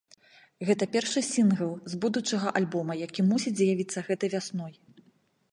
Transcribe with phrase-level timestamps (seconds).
[0.69, 4.73] Гэта першы сінгл з будучага альбома, які мусіць з'явіцца гэтай вясной.